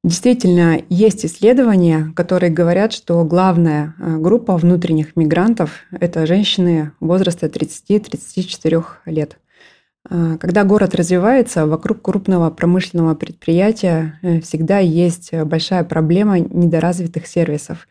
Действительно, 0.07 0.81
есть 0.89 1.27
исследования, 1.27 2.13
которые 2.15 2.53
говорят, 2.53 2.93
что 2.93 3.25
главная 3.25 3.95
э, 3.99 4.19
группа 4.19 4.57
внутренних 4.57 5.17
мигрантов– 5.17 5.81
это 5.91 6.27
женщины 6.27 6.93
возраста 7.01 7.47
30-34 7.47 8.85
лет. 9.07 9.39
Э, 10.09 10.37
когда 10.39 10.63
город 10.63 10.95
развивается, 10.95 11.67
вокруг 11.67 12.03
крупного 12.03 12.51
промышленного 12.51 13.17
предприятия 13.17 14.21
э, 14.23 14.41
всегда 14.43 14.79
есть 14.79 15.35
большая 15.35 15.83
проблема 15.83 16.39
недоразвитых 16.39 17.27
сервисов. 17.27 17.89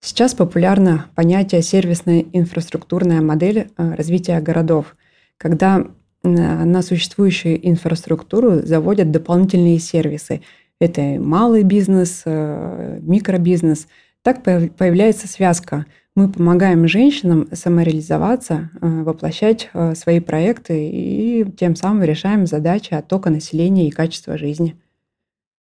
Сейчас 0.00 0.34
популярно 0.34 1.06
понятие 1.14 1.62
сервисная 1.62 2.24
инфраструктурная 2.32 3.20
модель 3.20 3.68
развития 3.76 4.40
городов, 4.40 4.96
когда 5.36 5.86
на 6.22 6.82
существующую 6.82 7.68
инфраструктуру 7.68 8.60
заводят 8.62 9.10
дополнительные 9.10 9.78
сервисы– 9.78 10.42
это 10.80 11.02
малый 11.20 11.62
бизнес, 11.62 12.22
э, 12.24 12.98
микробизнес. 13.02 13.86
Так 14.22 14.42
появляется 14.42 15.28
связка. 15.28 15.84
Мы 16.16 16.30
помогаем 16.32 16.88
женщинам 16.88 17.48
самореализоваться, 17.52 18.70
э, 18.80 19.02
воплощать 19.02 19.68
э, 19.74 19.94
свои 19.94 20.20
проекты 20.20 20.88
и 20.90 21.44
тем 21.58 21.76
самым 21.76 22.02
решаем 22.02 22.46
задачи 22.46 22.94
оттока 22.94 23.28
населения 23.28 23.88
и 23.88 23.90
качества 23.90 24.38
жизни. 24.38 24.74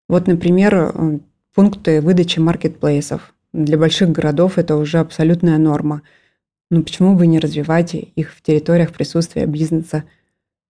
Вот, 0.07 0.27
например, 0.27 0.93
пункты 1.53 1.99
выдачи 1.99 2.39
маркетплейсов. 2.39 3.33
Для 3.53 3.77
больших 3.77 4.11
городов 4.11 4.57
это 4.57 4.75
уже 4.75 4.99
абсолютная 4.99 5.57
норма. 5.57 6.01
Но 6.69 6.83
почему 6.83 7.15
бы 7.15 7.27
не 7.27 7.39
развивать 7.39 7.93
их 7.93 8.33
в 8.33 8.41
территориях 8.41 8.91
присутствия 8.91 9.45
бизнеса– 9.45 10.03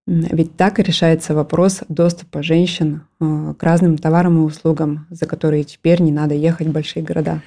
ведь 0.07 0.55
так 0.55 0.79
и 0.79 0.84
решается 0.84 1.36
вопрос 1.36 1.81
доступа 1.89 2.41
женщин 2.41 3.01
э, 3.19 3.53
к 3.60 3.62
разным 3.62 3.98
товарам 3.98 4.38
и 4.38 4.46
услугам, 4.46 5.05
за 5.10 5.25
которые 5.25 5.65
теперь 5.65 6.01
не 6.01 6.13
надо 6.13 6.34
ехать 6.34 6.67
в 6.67 6.72
большие 6.72 7.03
города. 7.03 7.41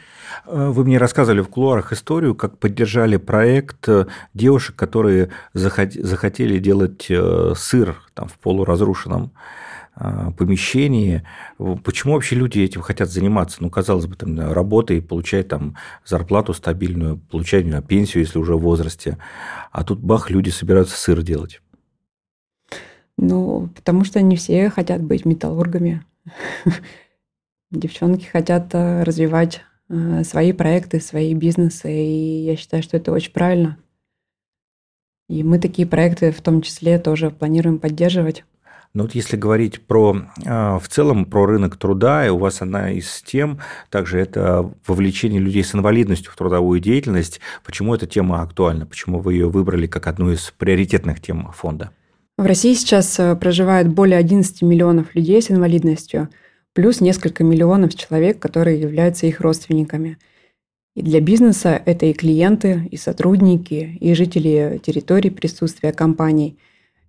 Э, 0.47 0.69
вы 0.69 0.85
мне 0.85 0.99
рассказывали 0.99 1.41
в 1.41 1.49
кулуарах 1.49 1.95
историю, 1.95 2.35
как 2.35 2.59
поддержали 2.59 3.17
проект 3.17 3.89
э, 3.89 4.05
девушек, 4.35 4.77
которые 4.77 5.31
захотели 5.55 6.59
делать 6.59 7.11
сыр 7.57 7.97
там, 8.13 8.29
в 8.29 8.39
полуразрушенном 8.39 9.33
помещении. 10.37 11.23
Почему 11.59 12.15
вообще 12.15 12.37
люди 12.37 12.59
этим 12.61 12.81
хотят 12.81 13.11
заниматься? 13.11 13.59
Ну, 13.61 13.71
казалось 13.71 14.07
бы, 14.07 14.17
там, 14.17 14.39
работой, 14.53 15.03
получать 15.03 15.49
там 15.49 15.77
зарплату 16.05 16.55
стабильную, 16.55 17.19
получать 17.19 17.67
пенсию, 17.87 18.23
если 18.23 18.39
уже 18.39 18.57
в 18.57 18.61
возрасте. 18.61 19.19
А 19.73 19.85
тут 19.85 20.01
бах, 20.01 20.31
люди 20.31 20.51
собираются 20.51 20.97
сыр 20.97 21.23
делать. 21.23 21.61
Ну, 23.17 23.69
потому 23.77 24.05
что 24.05 24.23
не 24.23 24.37
все 24.37 24.71
хотят 24.71 25.03
быть 25.03 25.27
металлургами. 25.27 26.03
Девчонки 27.71 28.25
хотят 28.25 28.75
э, 28.75 29.03
развивать 29.03 29.61
э, 29.91 30.25
свои 30.25 30.53
проекты, 30.53 31.01
свои 31.01 31.35
бизнесы, 31.35 31.93
и 31.93 32.45
я 32.45 32.57
считаю, 32.57 32.83
что 32.83 32.97
это 32.97 33.13
очень 33.13 33.33
правильно. 33.33 33.79
И 35.29 35.45
мы 35.45 35.59
такие 35.61 35.87
проекты 35.87 36.33
в 36.33 36.41
том 36.41 36.63
числе 36.63 36.99
тоже 36.99 37.31
планируем 37.31 37.79
поддерживать. 37.79 38.45
Но 38.93 39.05
вот 39.05 39.15
если 39.15 39.37
говорить 39.37 39.81
про 39.83 40.17
э, 40.45 40.79
в 40.79 40.89
целом 40.89 41.25
про 41.25 41.47
рынок 41.47 41.77
труда, 41.77 42.27
и 42.27 42.31
у 42.31 42.39
вас 42.39 42.61
одна 42.61 42.91
из 42.91 43.23
тем, 43.23 43.61
также 43.89 44.19
это 44.19 44.73
вовлечение 44.87 45.41
людей 45.41 45.63
с 45.63 45.75
инвалидностью 45.75 46.33
в 46.33 46.37
трудовую 46.37 46.81
деятельность. 46.81 47.41
Почему 47.65 47.95
эта 47.95 48.09
тема 48.09 48.43
актуальна? 48.43 48.87
Почему 48.87 49.21
вы 49.21 49.35
ее 49.35 49.49
выбрали 49.49 49.87
как 49.87 50.09
одну 50.09 50.33
из 50.33 50.53
приоритетных 50.59 51.21
тем 51.21 51.53
фонда? 51.53 51.93
В 52.37 52.47
России 52.47 52.75
сейчас 52.75 53.21
э, 53.21 53.37
проживает 53.37 53.89
более 53.89 54.19
11 54.19 54.63
миллионов 54.63 55.15
людей 55.15 55.41
с 55.41 55.51
инвалидностью, 55.51 56.29
плюс 56.73 57.01
несколько 57.01 57.45
миллионов 57.45 57.95
человек, 57.95 58.39
которые 58.39 58.81
являются 58.81 59.27
их 59.27 59.41
родственниками. 59.41 60.19
И 60.97 61.03
для 61.03 61.21
бизнеса 61.21 61.81
это 61.85 62.07
и 62.07 62.13
клиенты, 62.13 62.89
и 62.91 62.97
сотрудники, 62.97 63.97
и 64.01 64.15
жители 64.15 64.81
территорий 64.83 65.31
присутствия 65.31 65.93
компаний. 65.93 66.59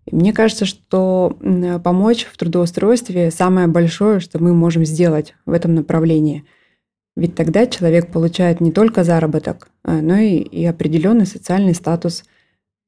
Мне 0.09 0.33
кажется, 0.33 0.65
что 0.65 1.37
помочь 1.83 2.25
в 2.25 2.37
трудоустройстве 2.37 3.31
самое 3.31 3.67
большое, 3.67 4.19
что 4.19 4.41
мы 4.41 4.53
можем 4.53 4.85
сделать 4.85 5.35
в 5.45 5.51
этом 5.51 5.75
направлении. 5.75 6.45
Ведь 7.15 7.35
тогда 7.35 7.67
человек 7.67 8.11
получает 8.11 8.61
не 8.61 8.71
только 8.71 9.03
заработок, 9.03 9.69
э, 9.83 9.99
но 9.99 10.15
и, 10.15 10.37
и 10.37 10.65
определенный 10.65 11.25
социальный 11.25 11.75
статус– 11.75 12.23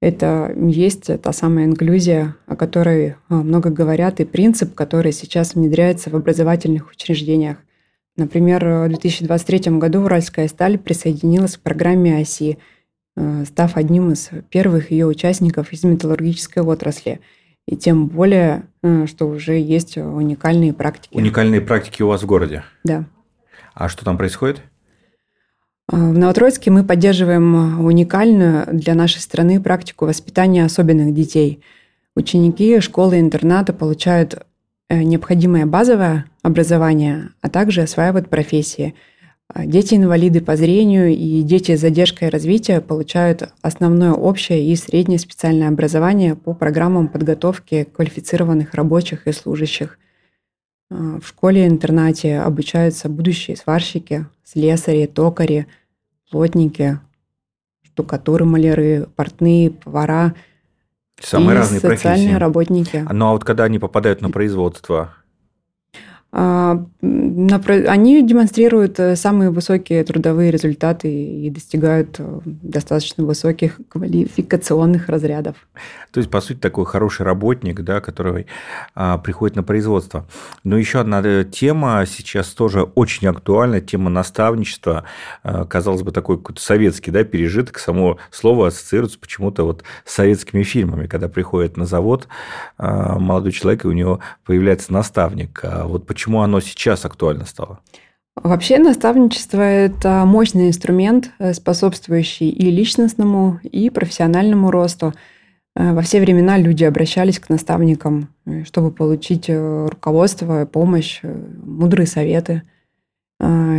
это 0.04 0.54
есть 0.58 1.22
та 1.22 1.32
самая 1.32 1.64
инклюзия, 1.64 2.36
о 2.46 2.58
которой 2.58 3.16
а, 3.30 3.36
много 3.36 3.70
говорят, 3.70 4.20
и 4.20 4.26
принцип, 4.26 4.76
который 4.76 5.14
сейчас 5.14 5.56
внедряется 5.56 6.10
в 6.10 6.16
образовательных 6.18 6.92
учреждениях. 6.92 7.56
Например, 8.18 8.66
в 8.66 8.90
2023 8.90 9.78
году 9.78 10.02
Уральская 10.02 10.50
сталь 10.50 10.78
присоединилась 10.78 11.56
к 11.56 11.62
программе 11.62 12.18
ОСИ, 12.18 12.58
а, 12.58 12.62
став 13.46 13.78
одним 13.78 14.12
из 14.12 14.30
первых 14.50 14.92
ее 14.92 15.06
участников 15.06 15.72
из 15.72 15.84
металлургической 15.84 16.64
отрасли. 16.64 17.20
И 17.68 17.76
тем 17.76 18.08
более, 18.08 18.64
а, 18.82 19.08
что 19.08 19.28
уже 19.28 19.60
есть 19.60 19.98
уникальные 19.98 20.74
практики. 20.74 21.16
Уникальные 21.16 21.62
практики 21.62 22.02
у 22.02 22.08
вас 22.08 22.24
в 22.24 22.26
городе? 22.26 22.64
Да. 22.84 23.06
А 23.74 23.88
что 23.88 24.04
там 24.04 24.18
происходит? 24.18 24.62
В 25.88 26.18
Новотроицке 26.18 26.72
мы 26.72 26.84
поддерживаем 26.84 27.86
уникальную 27.86 28.66
для 28.72 28.96
нашей 28.96 29.20
страны 29.20 29.62
практику 29.62 30.06
воспитания 30.06 30.64
особенных 30.64 31.14
детей. 31.14 31.62
Ученики 32.16 32.80
школы 32.80 33.18
и 33.18 33.20
интерната 33.20 33.74
получают 33.74 34.46
э, 34.90 35.04
необходимое 35.04 35.66
базовое 35.66 36.26
образование, 36.42 37.30
а 37.42 37.50
также 37.50 37.82
осваивают 37.82 38.30
профессии. 38.30 38.96
Дети-инвалиды 39.56 40.42
по 40.42 40.56
зрению 40.56 41.10
и 41.10 41.44
дети 41.44 41.76
с 41.76 41.82
задержкой 41.82 42.30
развития 42.30 42.82
получают 42.82 43.54
основное 43.62 44.12
общее 44.12 44.66
и 44.66 44.76
среднее 44.76 45.20
специальное 45.20 45.68
образование 45.68 46.36
по 46.36 46.54
программам 46.54 47.08
подготовки 47.08 47.84
квалифицированных 47.84 48.74
рабочих 48.74 49.28
и 49.28 49.32
служащих. 49.32 50.00
В 50.90 51.22
школе-интернате 51.24 52.40
обучаются 52.40 53.10
будущие 53.10 53.56
сварщики, 53.56 54.26
слесари, 54.44 55.06
токари, 55.06 55.68
плотники, 56.32 57.00
штукатуры, 57.84 58.46
маляры, 58.46 59.08
портные, 59.16 59.70
повара 59.70 60.34
Самые 61.22 61.56
и 61.56 61.58
разные 61.60 61.80
социальные 61.80 62.00
профессии. 62.02 62.40
работники. 62.40 63.08
Ну 63.12 63.28
а 63.28 63.32
вот 63.34 63.44
когда 63.44 63.66
они 63.66 63.78
попадают 63.78 64.22
на 64.22 64.32
производство, 64.32 65.00
а, 65.00 65.23
они 66.36 68.26
демонстрируют 68.26 69.00
э, 69.00 69.16
самые 69.16 69.52
высокие 69.52 70.04
трудовые 70.04 70.50
результаты 70.50 71.08
и 71.08 71.50
достигают 71.52 72.16
э, 72.18 72.40
достаточно 72.46 73.24
высоких 73.24 73.80
квалификационных 73.90 75.10
разрядов. 75.10 75.56
То 76.12 76.20
есть, 76.20 76.30
по 76.30 76.42
сути, 76.42 76.58
такой 76.58 76.86
хороший 76.86 77.24
работник, 77.24 77.82
да, 77.82 78.00
который 78.00 78.46
а, 78.94 79.18
приходит 79.18 79.56
на 79.56 79.64
производство. 79.64 80.28
Но 80.64 80.78
еще 80.78 81.00
одна 81.00 81.22
э, 81.24 81.44
тема 81.44 82.06
сейчас 82.08 82.48
тоже 82.50 82.84
очень 82.84 83.28
актуальна, 83.28 83.82
тема 83.82 84.10
наставничества. 84.10 85.04
А, 85.44 85.66
казалось 85.66 86.04
бы, 86.04 86.12
такой 86.12 86.38
какой-то 86.38 86.62
советский 86.62 87.12
да, 87.12 87.24
пережиток. 87.24 87.80
Само 87.80 88.18
слово 88.32 88.68
ассоциируется 88.68 89.20
почему-то 89.20 89.66
вот 89.66 89.84
с 90.06 90.14
советскими 90.14 90.64
фильмами, 90.64 91.08
когда 91.08 91.30
приходит 91.30 91.78
на 91.78 91.86
завод 91.86 92.28
а, 92.78 93.20
молодой 93.20 93.52
человек, 93.52 93.86
и 93.86 93.88
у 93.88 93.92
него 93.92 94.20
появляется 94.46 94.94
наставник. 94.94 95.60
А 95.64 95.86
вот 95.86 96.06
почему 96.06 96.23
почему 96.24 96.42
оно 96.42 96.62
сейчас 96.62 97.04
актуально 97.04 97.46
стало? 97.46 97.80
Вообще 98.36 98.80
наставничество– 98.80 99.62
это 99.62 100.24
мощный 100.26 100.70
инструмент, 100.70 101.32
э, 101.38 101.54
способствующий 101.54 102.48
и 102.48 102.72
личностному, 102.72 103.60
и 103.62 103.90
профессиональному 103.90 104.72
росту. 104.72 105.14
Во 105.76 106.02
все 106.02 106.22
времена 106.22 106.58
люди 106.58 106.84
обращались 106.84 107.40
к 107.40 107.50
наставникам, 107.50 108.30
чтобы 108.64 108.92
получить 108.92 109.50
руководство, 109.50 110.66
помощь, 110.66 111.20
мудрые 111.24 112.06
советы. 112.06 112.62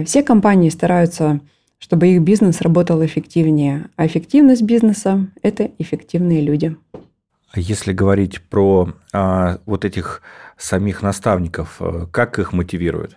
Все 0.05 0.25
компании 0.25 0.71
стараются, 0.71 1.41
чтобы 1.79 2.09
их 2.09 2.23
бизнес 2.23 2.63
работал 2.63 3.05
эффективнее, 3.05 3.91
а 3.95 4.07
эффективность 4.07 4.63
бизнеса– 4.63 5.29
это 5.43 5.71
эффективные 5.79 6.41
люди. 6.41 6.77
Если 7.55 7.93
говорить 7.93 8.41
про 8.43 8.93
а, 9.13 9.59
вот 9.67 9.85
этих 9.85 10.23
самих 10.57 11.03
наставников, 11.03 11.81
как 12.13 12.39
их 12.39 12.53
мотивируют? 12.53 13.17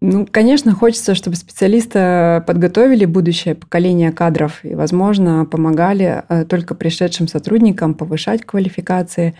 Ну, 0.00 0.26
конечно, 0.30 0.72
хочется, 0.72 1.14
чтобы 1.14 1.36
специалисты 1.36 2.42
подготовили 2.46 3.06
будущее 3.06 3.54
поколение 3.54 4.12
кадров 4.12 4.62
и, 4.62 4.74
возможно, 4.74 5.46
помогали 5.46 6.22
э, 6.28 6.44
только 6.44 6.74
пришедшим 6.74 7.28
сотрудникам 7.28 7.94
повышать 7.94 8.44
квалификации, 8.44 9.34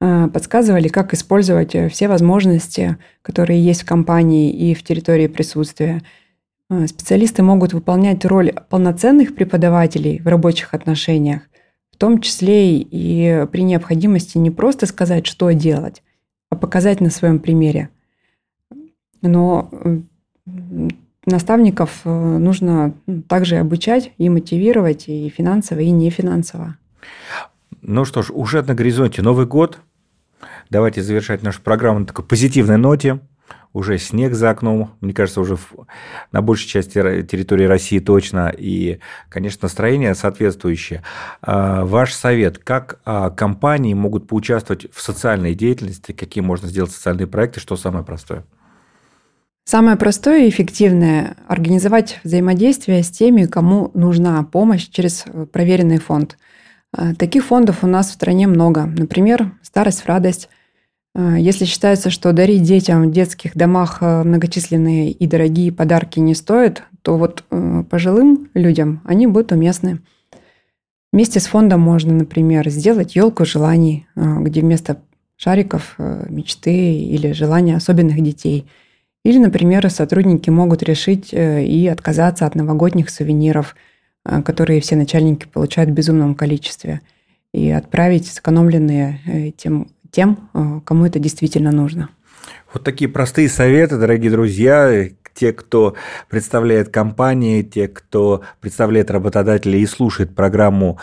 э, 0.00 0.28
подсказывали, 0.28 0.88
как 0.88 1.14
использовать 1.14 1.74
э, 1.74 1.88
все 1.88 2.08
возможности, 2.08 2.98
которые 3.22 3.64
есть 3.64 3.82
в 3.82 3.86
компании 3.86 4.52
и 4.52 4.74
в 4.74 4.82
территории 4.82 5.26
присутствия. 5.26 6.02
Специалисты 6.86 7.42
могут 7.42 7.72
выполнять 7.72 8.24
роль 8.24 8.52
полноценных 8.68 9.34
преподавателей 9.34 10.20
в 10.20 10.28
рабочих 10.28 10.74
отношениях, 10.74 11.42
в 11.94 11.96
том 11.96 12.20
числе 12.20 12.78
и 12.78 13.46
при 13.50 13.62
необходимости 13.62 14.36
не 14.36 14.50
просто 14.50 14.86
сказать, 14.86 15.26
что 15.26 15.50
делать, 15.52 16.02
а 16.50 16.56
показать 16.56 17.00
на 17.00 17.10
своем 17.10 17.38
примере– 17.38 17.88
но 19.28 19.70
наставников 21.26 22.02
э, 22.04 22.10
нужно 22.10 22.94
также 23.28 23.56
обучать 23.56 24.12
и 24.18 24.28
мотивировать 24.28 25.08
и 25.08 25.28
финансово, 25.30 25.80
и 25.80 25.90
не 25.90 26.10
финансово. 26.10 26.76
Ну 27.80 28.04
что 28.04 28.22
ж, 28.22 28.30
уже 28.30 28.62
на 28.62 28.74
горизонте 28.74 29.22
Новый 29.22 29.46
год. 29.46 29.80
Давайте 30.68 31.02
завершать 31.02 31.42
нашу 31.42 31.62
программу 31.62 32.00
на 32.00 32.06
такой 32.06 32.24
позитивной 32.24 32.76
ноте. 32.76 33.20
Уже 33.74 33.98
снег 33.98 34.34
за 34.34 34.50
окном, 34.50 34.92
мне 35.00 35.12
кажется, 35.12 35.40
уже 35.40 35.58
на 36.30 36.42
большей 36.42 36.68
части 36.68 36.92
территории 37.22 37.64
России 37.64 37.98
точно. 37.98 38.54
И, 38.56 39.00
конечно, 39.28 39.60
настроение 39.62 40.14
соответствующее. 40.14 41.02
А, 41.42 41.84
ваш 41.84 42.14
совет, 42.14 42.58
как 42.58 43.00
а, 43.04 43.30
компании 43.30 43.92
могут 43.92 44.28
поучаствовать 44.28 44.86
в 44.92 45.02
социальной 45.02 45.54
деятельности, 45.54 46.12
какие 46.12 46.42
можно 46.42 46.68
сделать 46.68 46.92
социальные 46.92 47.26
проекты, 47.26 47.58
что 47.58 47.76
самое 47.76 48.04
простое? 48.04 48.44
Самое 49.64 49.96
простое 49.96 50.44
и 50.44 50.48
эффективное– 50.50 51.36
организовать 51.48 52.20
взаимодействие 52.22 53.02
с 53.02 53.10
теми, 53.10 53.46
кому 53.46 53.90
нужна 53.94 54.40
помощь 54.44 54.88
через 54.88 55.24
э, 55.26 55.46
проверенный 55.46 55.98
фонд. 55.98 56.36
Э, 56.96 57.14
таких 57.14 57.46
фондов 57.46 57.82
у 57.82 57.86
нас 57.86 58.10
в 58.10 58.12
стране 58.12 58.46
много. 58.46 58.84
Например, 58.84 59.52
«Старость 59.62 60.02
в 60.02 60.06
радость». 60.06 60.48
Э, 61.14 61.36
если 61.38 61.64
считается, 61.64 62.10
что 62.10 62.32
дарить 62.32 62.62
детям 62.62 63.08
в 63.08 63.12
детских 63.12 63.56
домах 63.56 64.00
многочисленные 64.00 65.10
и 65.10 65.26
дорогие 65.26 65.72
подарки 65.72 66.20
не 66.20 66.34
стоит, 66.34 66.82
то 67.02 67.16
вот 67.16 67.44
пожилым 67.90 68.48
людям 68.54 69.02
они 69.04 69.26
будут 69.26 69.52
уместны. 69.52 70.00
Вместе 71.12 71.38
с 71.38 71.46
фондом 71.46 71.80
можно, 71.80 72.12
например, 72.12 72.68
сделать 72.70 73.14
елку 73.14 73.44
желаний, 73.44 74.06
где 74.16 74.62
вместо 74.62 74.98
шариков 75.36 75.96
мечты 75.98 76.94
или 76.96 77.32
желания 77.32 77.76
особенных 77.76 78.22
детей– 78.22 78.66
или, 79.24 79.38
например, 79.38 79.88
сотрудники 79.90 80.50
могут 80.50 80.82
решить 80.82 81.32
э, 81.32 81.64
и 81.64 81.88
отказаться 81.88 82.46
от 82.46 82.54
новогодних 82.54 83.08
сувениров, 83.08 83.74
э, 84.24 84.42
которые 84.42 84.82
все 84.82 84.96
начальники 84.96 85.46
получают 85.46 85.90
в 85.90 85.94
безумном 85.94 86.34
количестве, 86.34 87.00
и 87.52 87.70
отправить 87.70 88.26
сэкономленные 88.26 89.20
э, 89.26 89.50
тем, 90.14 90.48
тем, 90.52 90.80
кому 90.80 91.06
это 91.06 91.18
действительно 91.18 91.72
нужно. 91.72 92.08
Вот 92.72 92.84
такие 92.84 93.10
простые 93.10 93.48
советы, 93.48 93.98
дорогие 93.98 94.30
друзья, 94.30 95.08
те, 95.34 95.52
кто 95.52 95.94
представляет 96.28 96.88
компании, 96.90 97.62
те, 97.62 97.88
кто 97.88 98.42
представляет 98.60 99.10
работодателей 99.10 99.80
и 99.80 99.86
слушает 99.86 100.34
программу 100.34 100.98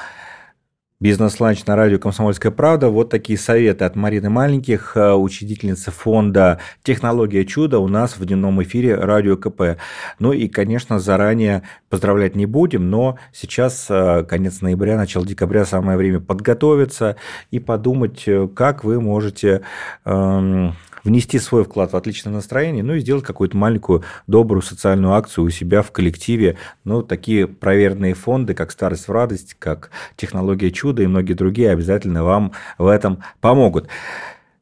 Бизнес-ланч 1.01 1.65
на 1.65 1.75
радио 1.75 1.97
«Комсомольская 1.97 2.51
правда». 2.51 2.89
Вот 2.89 3.09
такие 3.09 3.39
советы 3.39 3.85
от 3.85 3.95
Марины 3.95 4.29
Маленьких, 4.29 4.95
э, 4.95 5.13
учредительницы 5.13 5.89
фонда 5.89 6.59
«Технология 6.83 7.43
чуда» 7.43 7.79
у 7.79 7.87
нас 7.87 8.17
в 8.17 8.23
дневном 8.23 8.61
эфире 8.61 8.93
радио 8.93 9.35
КП. 9.35 9.79
Ну 10.19 10.31
и, 10.31 10.47
конечно, 10.47 10.99
заранее 10.99 11.63
поздравлять 11.89 12.35
не 12.35 12.45
будем, 12.45 12.91
но 12.91 13.17
сейчас 13.33 13.87
э, 13.89 14.23
конец 14.29 14.61
ноября, 14.61 14.95
начало 14.95 15.25
декабря, 15.25 15.65
самое 15.65 15.97
время 15.97 16.19
подготовиться 16.19 17.15
и 17.49 17.57
подумать, 17.57 18.21
э, 18.27 18.47
как 18.53 18.83
вы 18.83 19.01
можете 19.01 19.63
эм, 20.05 20.75
внести 21.03 21.39
свой 21.39 21.63
вклад 21.63 21.93
в 21.93 21.97
отличное 21.97 22.33
настроение, 22.33 22.83
ну 22.83 22.95
и 22.95 22.99
сделать 22.99 23.23
какую-то 23.23 23.57
маленькую 23.57 24.03
добрую 24.27 24.61
социальную 24.61 25.13
акцию 25.13 25.45
у 25.45 25.49
себя 25.49 25.81
в 25.81 25.91
коллективе. 25.91 26.57
Ну, 26.83 27.01
такие 27.01 27.47
проверенные 27.47 28.13
фонды, 28.13 28.53
как 28.53 28.71
«Старость 28.71 29.07
в 29.07 29.11
радость», 29.11 29.55
как 29.59 29.91
«Технология 30.15 30.71
чуда» 30.71 31.03
и 31.03 31.07
многие 31.07 31.33
другие 31.33 31.71
обязательно 31.71 32.23
вам 32.23 32.53
в 32.77 32.87
этом 32.87 33.23
помогут. 33.39 33.87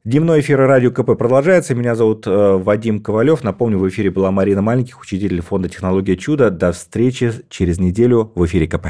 Дневной 0.06 0.39
эфир 0.39 0.60
радио 0.60 0.91
КП 0.91 1.17
продолжается. 1.17 1.75
Меня 1.75 1.93
зовут 1.93 2.25
э, 2.25 2.32
Вадим 2.32 3.02
Ковалев. 3.02 3.43
Напомню, 3.43 3.78
в 3.78 3.88
эфире 3.89 4.10
была 4.10 4.32
Марина 4.32 4.62
Маленьких, 4.62 4.99
учитель 4.99 5.41
фонда 5.41 5.67
«Технология 5.67 6.15
чуда». 6.15 6.49
До 6.49 6.71
встречи 6.71 7.34
через 7.49 7.80
неделю 7.80 8.32
в 8.34 8.45
эфире 8.45 8.67
КП. 8.67 8.88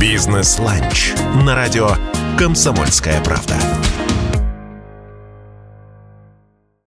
Бизнес-ланч 0.00 1.14
на 1.44 1.56
радио 1.56 1.88
«Комсомольская 2.36 3.20
правда». 3.22 3.83